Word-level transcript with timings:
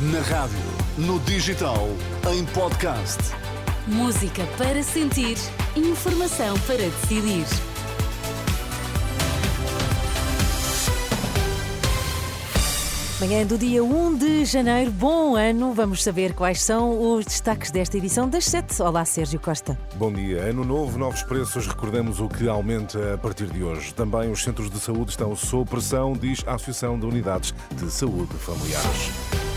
Na 0.00 0.20
rádio, 0.20 0.56
no 0.96 1.18
digital, 1.18 1.88
em 2.32 2.44
podcast. 2.44 3.18
Música 3.84 4.46
para 4.56 4.80
sentir, 4.80 5.36
informação 5.74 6.56
para 6.60 6.76
decidir. 6.76 7.44
Manhã 13.18 13.44
do 13.44 13.58
dia 13.58 13.82
1 13.82 14.14
de 14.14 14.44
janeiro, 14.44 14.92
bom 14.92 15.34
ano. 15.34 15.74
Vamos 15.74 16.04
saber 16.04 16.32
quais 16.32 16.62
são 16.62 17.16
os 17.16 17.24
destaques 17.24 17.72
desta 17.72 17.98
edição 17.98 18.28
das 18.28 18.44
7. 18.44 18.80
Olá, 18.80 19.04
Sérgio 19.04 19.40
Costa. 19.40 19.76
Bom 19.96 20.12
dia. 20.12 20.42
Ano 20.42 20.64
novo, 20.64 20.96
novos 20.96 21.24
preços. 21.24 21.66
Recordamos 21.66 22.20
o 22.20 22.28
que 22.28 22.48
aumenta 22.48 23.14
a 23.14 23.18
partir 23.18 23.48
de 23.48 23.64
hoje. 23.64 23.92
Também 23.92 24.30
os 24.30 24.44
centros 24.44 24.70
de 24.70 24.78
saúde 24.78 25.10
estão 25.10 25.34
sob 25.34 25.68
pressão, 25.68 26.12
diz 26.12 26.44
a 26.46 26.54
Associação 26.54 26.96
de 26.96 27.04
Unidades 27.04 27.52
de 27.72 27.90
Saúde 27.90 28.32
Familiares. 28.34 29.47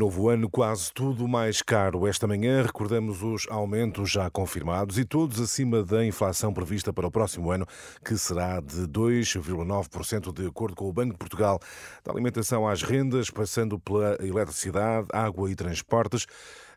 Novo 0.00 0.30
ano, 0.30 0.48
quase 0.48 0.90
tudo 0.94 1.28
mais 1.28 1.60
caro. 1.60 2.06
Esta 2.06 2.26
manhã 2.26 2.62
recordamos 2.62 3.22
os 3.22 3.46
aumentos 3.50 4.10
já 4.10 4.30
confirmados 4.30 4.96
e 4.96 5.04
todos 5.04 5.38
acima 5.38 5.82
da 5.82 6.02
inflação 6.02 6.54
prevista 6.54 6.90
para 6.90 7.06
o 7.06 7.10
próximo 7.10 7.50
ano, 7.50 7.66
que 8.02 8.16
será 8.16 8.60
de 8.60 8.88
2,9%, 8.88 10.32
de 10.32 10.46
acordo 10.46 10.74
com 10.74 10.88
o 10.88 10.92
Banco 10.94 11.12
de 11.12 11.18
Portugal. 11.18 11.60
Da 12.02 12.12
alimentação 12.12 12.66
às 12.66 12.82
rendas, 12.82 13.28
passando 13.28 13.78
pela 13.78 14.16
eletricidade, 14.24 15.06
água 15.12 15.50
e 15.50 15.54
transportes. 15.54 16.26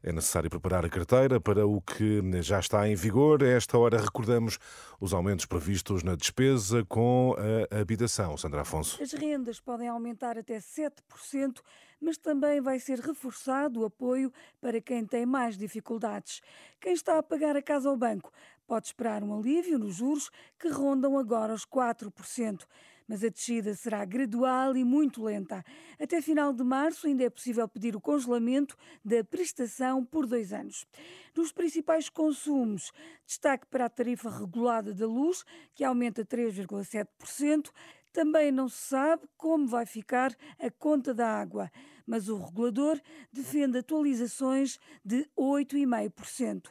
É 0.05 0.11
necessário 0.11 0.49
preparar 0.49 0.83
a 0.83 0.89
carteira 0.89 1.39
para 1.39 1.65
o 1.65 1.81
que 1.81 2.21
já 2.41 2.59
está 2.59 2.85
em 2.89 2.93
vigor. 2.93 3.41
A 3.41 3.47
esta 3.47 3.77
hora 3.77 4.01
recordamos 4.01 4.59
os 4.99 5.13
aumentos 5.13 5.45
previstos 5.45 6.03
na 6.03 6.13
despesa 6.13 6.83
com 6.83 7.33
a 7.71 7.79
habitação. 7.79 8.35
Sandra 8.35 8.61
Afonso. 8.61 9.01
As 9.01 9.13
rendas 9.13 9.61
podem 9.61 9.87
aumentar 9.87 10.37
até 10.37 10.57
7%, 10.57 11.61
mas 12.01 12.17
também 12.17 12.59
vai 12.59 12.79
ser 12.79 12.99
reforçado 12.99 13.79
o 13.79 13.85
apoio 13.85 14.29
para 14.59 14.81
quem 14.81 15.05
tem 15.05 15.25
mais 15.25 15.57
dificuldades. 15.57 16.41
Quem 16.81 16.91
está 16.91 17.17
a 17.17 17.23
pagar 17.23 17.55
a 17.55 17.61
casa 17.61 17.87
ao 17.87 17.95
banco 17.95 18.29
pode 18.67 18.87
esperar 18.87 19.23
um 19.23 19.33
alívio 19.33 19.79
nos 19.79 19.95
juros 19.95 20.29
que 20.59 20.67
rondam 20.67 21.17
agora 21.17 21.53
os 21.53 21.65
4% 21.65 22.65
mas 23.07 23.23
a 23.23 23.29
descida 23.29 23.73
será 23.75 24.03
gradual 24.05 24.75
e 24.75 24.83
muito 24.83 25.23
lenta. 25.23 25.63
Até 25.99 26.21
final 26.21 26.53
de 26.53 26.63
março 26.63 27.07
ainda 27.07 27.23
é 27.23 27.29
possível 27.29 27.67
pedir 27.67 27.95
o 27.95 28.01
congelamento 28.01 28.77
da 29.03 29.23
prestação 29.23 30.03
por 30.03 30.25
dois 30.25 30.53
anos. 30.53 30.87
Nos 31.35 31.51
principais 31.51 32.09
consumos, 32.09 32.91
destaque 33.25 33.65
para 33.67 33.85
a 33.85 33.89
tarifa 33.89 34.29
regulada 34.29 34.93
da 34.93 35.07
luz, 35.07 35.43
que 35.73 35.83
aumenta 35.83 36.25
3,7%. 36.25 37.71
Também 38.11 38.51
não 38.51 38.69
se 38.69 38.77
sabe 38.77 39.23
como 39.35 39.67
vai 39.67 39.85
ficar 39.85 40.35
a 40.59 40.69
conta 40.69 41.13
da 41.13 41.27
água, 41.27 41.71
mas 42.05 42.29
o 42.29 42.37
regulador 42.37 43.01
defende 43.31 43.79
atualizações 43.79 44.79
de 45.03 45.27
8,5%. 45.35 46.69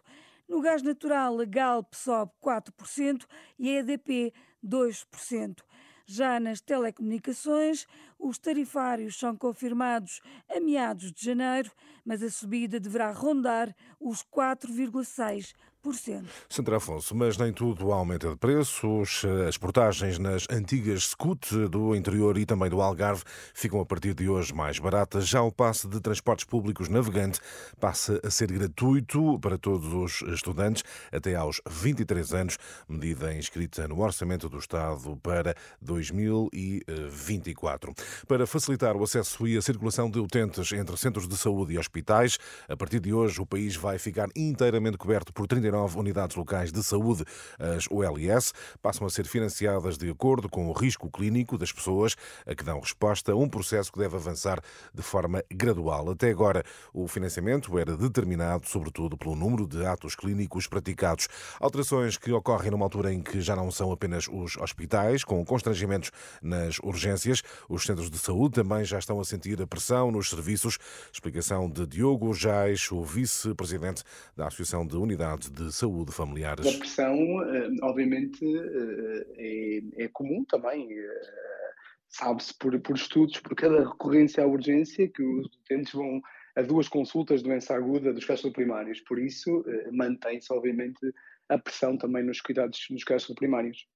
No 0.48 0.61
gás 0.61 0.83
natural, 0.83 1.41
a 1.41 1.44
Galp 1.44 1.94
sobe 1.94 2.30
4% 2.41 3.27
e 3.58 3.70
a 3.70 3.80
EDP 3.80 4.33
2%. 4.62 5.62
Já 6.14 6.38
nas 6.38 6.60
telecomunicações, 6.60 7.86
os 8.18 8.38
tarifários 8.38 9.18
são 9.18 9.34
confirmados 9.34 10.20
a 10.46 10.60
meados 10.60 11.10
de 11.10 11.24
janeiro, 11.24 11.72
mas 12.05 12.22
a 12.22 12.28
subida 12.28 12.78
deverá 12.78 13.10
rondar 13.12 13.74
os 13.98 14.22
4,6%. 14.22 15.55
Sandra 16.48 16.77
Afonso, 16.77 17.12
mas 17.12 17.36
nem 17.36 17.52
tudo 17.52 17.91
aumenta 17.91 18.30
de 18.30 18.36
preços. 18.36 19.25
As 19.48 19.58
portagens 19.58 20.16
nas 20.16 20.47
antigas 20.48 21.08
Scoot 21.08 21.66
do 21.66 21.97
interior 21.97 22.39
e 22.39 22.47
também 22.47 22.70
do 22.70 22.80
Algarve 22.80 23.24
ficam 23.52 23.80
a 23.80 23.84
partir 23.84 24.14
de 24.14 24.28
hoje 24.28 24.55
mais 24.55 24.78
baratas. 24.78 25.27
Já 25.27 25.42
o 25.42 25.50
passe 25.50 25.89
de 25.89 26.00
transportes 26.00 26.44
públicos 26.44 26.89
navegante 26.89 27.41
passa 27.80 28.20
a 28.24 28.30
ser 28.30 28.52
gratuito 28.52 29.41
para 29.41 29.58
todos 29.58 29.92
os 29.92 30.22
estudantes 30.33 30.84
até 31.11 31.34
aos 31.34 31.61
23 31.68 32.33
anos, 32.33 32.58
medida 32.89 33.35
inscrita 33.35 33.89
no 33.89 34.01
Orçamento 34.01 34.48
do 34.48 34.58
Estado 34.58 35.17
para 35.17 35.52
2024. 35.80 37.92
Para 38.29 38.46
facilitar 38.46 38.96
o 38.96 39.02
acesso 39.02 39.48
e 39.48 39.56
a 39.56 39.62
circulação 39.62 40.08
de 40.08 40.20
utentes 40.20 40.70
entre 40.70 40.96
centros 40.96 41.27
de 41.27 41.36
saúde 41.36 41.74
e 41.74 41.79
hospitais, 41.79 42.39
a 42.68 42.77
partir 42.77 43.01
de 43.01 43.12
hoje 43.12 43.40
o 43.40 43.46
país 43.46 43.74
vai 43.74 43.98
ficar 43.98 44.29
inteiramente 44.36 44.96
coberto 44.96 45.33
por 45.33 45.48
39 45.48 45.71
39 45.72 45.98
unidades 45.98 46.36
locais 46.36 46.70
de 46.70 46.83
saúde, 46.83 47.24
as 47.58 47.86
OLS, 47.90 48.52
passam 48.83 49.06
a 49.06 49.10
ser 49.10 49.27
financiadas 49.27 49.96
de 49.96 50.10
acordo 50.10 50.48
com 50.48 50.68
o 50.68 50.72
risco 50.72 51.10
clínico 51.10 51.56
das 51.56 51.72
pessoas 51.72 52.14
a 52.46 52.55
que 52.55 52.62
dão 52.62 52.78
resposta 52.78 53.34
um 53.34 53.48
processo 53.48 53.90
que 53.90 53.98
deve 53.98 54.16
avançar 54.16 54.61
de 54.92 55.02
forma 55.02 55.42
gradual. 55.50 56.11
Até 56.11 56.30
agora, 56.30 56.62
o 56.92 57.08
financiamento 57.08 57.78
era 57.78 57.96
determinado, 57.96 58.68
sobretudo, 58.68 59.16
pelo 59.16 59.34
número 59.34 59.66
de 59.66 59.84
atos 59.86 60.14
clínicos 60.14 60.66
praticados. 60.66 61.28
Alterações 61.58 62.18
que 62.18 62.30
ocorrem 62.32 62.70
numa 62.70 62.84
altura 62.84 63.12
em 63.12 63.22
que 63.22 63.40
já 63.40 63.56
não 63.56 63.70
são 63.70 63.90
apenas 63.90 64.28
os 64.28 64.56
hospitais, 64.58 65.24
com 65.24 65.42
constrangimentos 65.44 66.11
nas 66.42 66.78
urgências. 66.80 67.42
Os 67.68 67.84
centros 67.84 68.11
de 68.11 68.18
saúde 68.18 68.56
também 68.56 68.84
já 68.84 68.98
estão 68.98 69.18
a 69.18 69.24
sentir 69.24 69.61
a 69.62 69.66
pressão 69.66 70.11
nos 70.11 70.28
serviços. 70.28 70.78
Explicação 71.11 71.70
de 71.70 71.86
Diogo 71.86 72.34
Jais, 72.34 72.90
o 72.92 73.02
vice-presidente 73.02 74.02
da 74.36 74.48
Associação 74.48 74.86
de 74.86 74.96
Unidades 74.96 75.50
de 75.50 75.61
de 75.67 75.73
saúde 75.73 76.12
familiares? 76.12 76.67
A 76.67 76.78
pressão, 76.78 77.17
eh, 77.42 77.70
obviamente, 77.83 78.45
eh, 78.45 79.27
é, 79.96 80.05
é 80.05 80.08
comum 80.08 80.45
também. 80.45 80.92
Eh, 80.92 81.20
sabe-se 82.08 82.52
por, 82.58 82.78
por 82.80 82.96
estudos, 82.96 83.40
por 83.40 83.55
cada 83.55 83.89
recorrência 83.89 84.45
à 84.45 84.46
urgência, 84.46 85.08
que 85.08 85.23
os 85.23 85.46
utentes 85.46 85.92
vão 85.92 86.20
a 86.55 86.62
duas 86.62 86.86
consultas 86.86 87.42
de 87.42 87.48
doença 87.48 87.74
aguda 87.74 88.12
dos 88.12 88.24
casos 88.24 88.52
primários. 88.52 89.00
Por 89.00 89.18
isso, 89.18 89.64
mantém-se, 89.90 90.52
obviamente, 90.52 91.00
a 91.48 91.56
pressão 91.56 91.96
também 91.96 92.23
nos 92.23 92.42
cuidados 92.42 92.86
nos 92.90 93.05
casos 93.05 93.34
primários. 93.34 93.86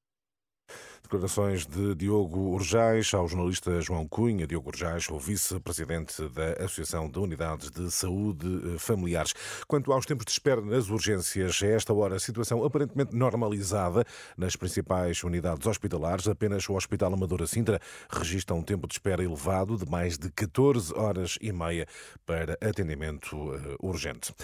Declarações 1.07 1.65
de 1.65 1.95
Diogo 1.95 2.53
Urjais 2.53 3.15
ao 3.15 3.29
jornalista 3.29 3.81
João 3.81 4.09
Cunha. 4.09 4.45
Diogo 4.45 4.71
Urjais, 4.71 5.09
o 5.09 5.21
vice-presidente 5.21 6.29
da 6.31 6.65
Associação 6.65 7.09
de 7.09 7.17
Unidades 7.21 7.71
de 7.71 7.89
Saúde 7.93 8.75
eh, 8.75 8.77
Familiares. 8.77 9.33
Quanto 9.69 9.93
aos 9.93 10.05
tempos 10.05 10.25
de 10.25 10.33
espera 10.33 10.61
nas 10.61 10.91
urgências, 10.91 11.63
a 11.63 11.67
esta 11.69 11.95
hora, 11.95 12.17
a 12.17 12.19
situação 12.19 12.65
aparentemente 12.65 13.15
normalizada 13.15 14.05
nas 14.37 14.57
principais 14.57 15.23
unidades 15.23 15.65
hospitalares. 15.65 16.27
Apenas 16.27 16.69
o 16.69 16.75
Hospital 16.75 17.15
Amadora 17.15 17.47
Sintra 17.47 17.81
registra 18.11 18.57
um 18.57 18.63
tempo 18.63 18.89
de 18.89 18.95
espera 18.95 19.23
elevado 19.23 19.77
de 19.77 19.89
mais 19.89 20.19
de 20.19 20.29
14 20.33 20.93
horas 20.93 21.39
e 21.41 21.53
meia 21.53 21.87
para 22.27 22.55
atendimento 22.55 23.55
eh, 23.55 23.77
urgente. 23.81 24.35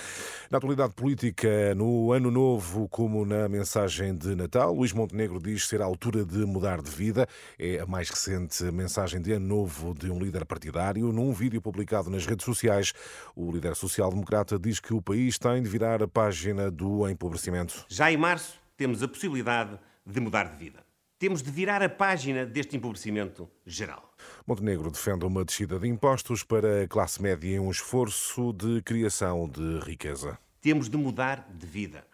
Na 0.48 0.58
atualidade 0.58 0.94
política, 0.94 1.74
no 1.74 2.12
ano 2.12 2.30
novo, 2.30 2.88
como 2.88 3.26
na 3.26 3.48
mensagem 3.48 4.14
de 4.14 4.36
Natal, 4.36 4.72
Luís 4.72 4.92
Montenegro 4.92 5.40
diz 5.40 5.66
ser 5.66 5.82
a 5.82 5.86
altura 5.86 6.24
de 6.24 6.51
mudar 6.52 6.82
de 6.82 6.90
vida. 6.90 7.26
É 7.58 7.80
a 7.80 7.86
mais 7.86 8.10
recente 8.10 8.62
mensagem 8.64 9.20
de 9.20 9.32
ano 9.32 9.46
novo 9.46 9.94
de 9.94 10.10
um 10.10 10.18
líder 10.18 10.44
partidário. 10.44 11.12
Num 11.12 11.32
vídeo 11.32 11.60
publicado 11.60 12.10
nas 12.10 12.26
redes 12.26 12.44
sociais, 12.44 12.92
o 13.34 13.50
líder 13.50 13.74
social-democrata 13.74 14.58
diz 14.58 14.78
que 14.78 14.94
o 14.94 15.00
país 15.02 15.38
tem 15.38 15.62
de 15.62 15.68
virar 15.68 16.02
a 16.02 16.08
página 16.08 16.70
do 16.70 17.08
empobrecimento. 17.08 17.84
Já 17.88 18.12
em 18.12 18.16
março, 18.16 18.60
temos 18.76 19.02
a 19.02 19.08
possibilidade 19.08 19.78
de 20.04 20.20
mudar 20.20 20.44
de 20.44 20.56
vida. 20.56 20.84
Temos 21.18 21.40
de 21.40 21.52
virar 21.52 21.80
a 21.82 21.88
página 21.88 22.44
deste 22.44 22.76
empobrecimento 22.76 23.48
geral. 23.64 24.12
Montenegro 24.44 24.90
defende 24.90 25.24
uma 25.24 25.44
descida 25.44 25.78
de 25.78 25.86
impostos 25.86 26.42
para 26.42 26.82
a 26.82 26.88
classe 26.88 27.22
média 27.22 27.48
em 27.48 27.60
um 27.60 27.70
esforço 27.70 28.52
de 28.52 28.82
criação 28.82 29.48
de 29.48 29.78
riqueza. 29.84 30.36
Temos 30.60 30.88
de 30.88 30.96
mudar 30.96 31.48
de 31.48 31.64
vida. 31.64 32.04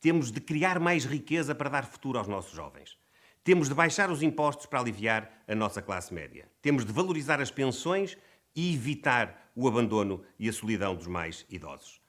Temos 0.00 0.30
de 0.30 0.40
criar 0.40 0.80
mais 0.80 1.04
riqueza 1.04 1.54
para 1.54 1.68
dar 1.68 1.84
futuro 1.84 2.18
aos 2.18 2.26
nossos 2.26 2.52
jovens. 2.52 2.96
Temos 3.44 3.68
de 3.68 3.74
baixar 3.74 4.10
os 4.10 4.22
impostos 4.22 4.64
para 4.64 4.80
aliviar 4.80 5.44
a 5.46 5.54
nossa 5.54 5.82
classe 5.82 6.14
média. 6.14 6.50
Temos 6.62 6.82
de 6.82 6.90
valorizar 6.90 7.42
as 7.42 7.50
pensões 7.50 8.16
e 8.56 8.72
evitar 8.72 9.52
o 9.54 9.68
abandono 9.68 10.24
e 10.38 10.48
a 10.48 10.52
solidão 10.52 10.94
dos 10.94 11.06
mais 11.06 11.44
idosos. 11.50 12.03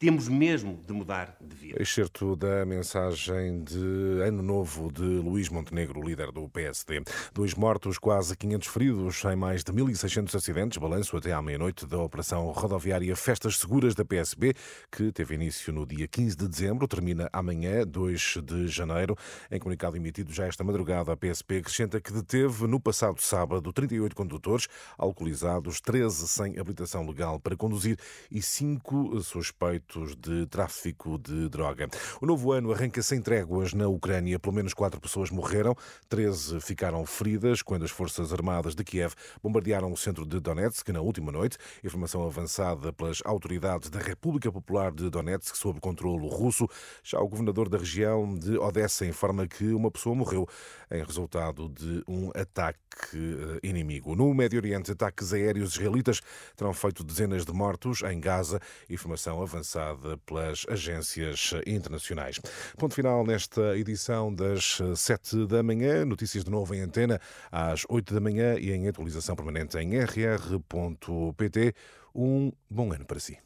Temos 0.00 0.28
mesmo 0.28 0.80
de 0.86 0.94
mudar 0.94 1.36
de 1.38 1.54
vida. 1.54 1.76
Excerto 1.78 2.34
da 2.34 2.64
mensagem 2.64 3.62
de 3.62 4.22
Ano 4.26 4.42
Novo 4.42 4.90
de 4.90 5.02
Luís 5.02 5.50
Montenegro, 5.50 6.00
líder 6.00 6.32
do 6.32 6.48
PSD. 6.48 7.02
Dois 7.34 7.54
mortos, 7.54 7.98
quase 7.98 8.34
500 8.34 8.68
feridos 8.68 9.22
em 9.26 9.36
mais 9.36 9.62
de 9.62 9.70
1.600 9.70 10.34
acidentes. 10.34 10.78
Balanço 10.78 11.18
até 11.18 11.34
à 11.34 11.42
meia-noite 11.42 11.86
da 11.86 11.98
Operação 11.98 12.50
Rodoviária 12.50 13.14
Festas 13.14 13.58
Seguras 13.58 13.94
da 13.94 14.02
PSB, 14.02 14.54
que 14.90 15.12
teve 15.12 15.34
início 15.34 15.70
no 15.70 15.84
dia 15.84 16.08
15 16.08 16.34
de 16.34 16.48
dezembro, 16.48 16.88
termina 16.88 17.28
amanhã, 17.30 17.86
2 17.86 18.38
de 18.42 18.68
janeiro. 18.68 19.14
Em 19.50 19.58
comunicado 19.58 19.98
emitido 19.98 20.32
já 20.32 20.46
esta 20.46 20.64
madrugada, 20.64 21.12
a 21.12 21.16
PSP 21.16 21.58
acrescenta 21.58 22.00
que 22.00 22.10
deteve 22.10 22.66
no 22.66 22.80
passado 22.80 23.20
sábado 23.20 23.70
38 23.70 24.16
condutores 24.16 24.66
alcoolizados, 24.96 25.78
13 25.78 26.26
sem 26.26 26.58
habilitação 26.58 27.06
legal 27.06 27.38
para 27.38 27.54
conduzir 27.54 27.98
e 28.30 28.40
5 28.40 29.20
suspeitos 29.20 29.89
atos 29.90 30.14
de 30.16 30.46
tráfico 30.46 31.18
de 31.18 31.48
droga. 31.48 31.88
O 32.20 32.26
novo 32.26 32.52
ano 32.52 32.72
arranca 32.72 33.02
sem 33.02 33.20
tréguas 33.20 33.74
na 33.74 33.88
Ucrânia. 33.88 34.38
Pelo 34.38 34.54
menos 34.54 34.72
quatro 34.72 35.00
pessoas 35.00 35.30
morreram, 35.30 35.74
13 36.08 36.60
ficaram 36.60 37.04
feridas 37.04 37.60
quando 37.60 37.84
as 37.84 37.90
Forças 37.90 38.32
Armadas 38.32 38.74
de 38.74 38.84
Kiev 38.84 39.14
bombardearam 39.42 39.92
o 39.92 39.96
centro 39.96 40.24
de 40.24 40.38
Donetsk 40.38 40.88
na 40.90 41.00
última 41.00 41.32
noite. 41.32 41.58
Informação 41.82 42.24
avançada 42.24 42.92
pelas 42.92 43.18
autoridades 43.24 43.90
da 43.90 43.98
República 43.98 44.52
Popular 44.52 44.92
de 44.92 45.10
Donetsk 45.10 45.56
sob 45.56 45.80
controle 45.80 46.28
russo. 46.28 46.68
Já 47.02 47.18
o 47.18 47.28
governador 47.28 47.68
da 47.68 47.78
região 47.78 48.38
de 48.38 48.56
Odessa 48.58 49.04
informa 49.04 49.46
que 49.48 49.72
uma 49.72 49.90
pessoa 49.90 50.14
morreu 50.14 50.46
em 50.90 51.02
resultado 51.02 51.68
de 51.68 52.02
um 52.06 52.30
ataque 52.30 52.78
eh, 53.14 53.60
inimigo. 53.62 54.14
No 54.14 54.32
Médio 54.34 54.58
Oriente, 54.58 54.92
ataques 54.92 55.32
aéreos 55.32 55.72
israelitas 55.72 56.20
terão 56.56 56.72
feito 56.72 57.02
dezenas 57.02 57.44
de 57.44 57.52
mortos 57.52 58.02
em 58.02 58.20
Gaza, 58.20 58.60
informação 58.88 59.42
avançada 59.42 59.79
pelas 60.26 60.66
agências 60.68 61.52
internacionais. 61.66 62.40
Ponto 62.78 62.94
final 62.94 63.24
nesta 63.24 63.76
edição 63.76 64.34
das 64.34 64.78
sete 64.96 65.46
da 65.46 65.62
manhã. 65.62 66.04
Notícias 66.04 66.44
de 66.44 66.50
novo 66.50 66.74
em 66.74 66.80
antena 66.80 67.20
às 67.50 67.84
oito 67.88 68.14
da 68.14 68.20
manhã 68.20 68.56
e 68.58 68.72
em 68.72 68.88
atualização 68.88 69.34
permanente 69.36 69.76
em 69.78 69.98
rr.pt. 69.98 71.74
Um 72.14 72.52
bom 72.68 72.92
ano 72.92 73.06
para 73.06 73.20
si. 73.20 73.38